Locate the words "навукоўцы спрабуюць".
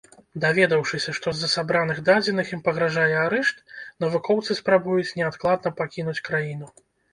4.07-5.15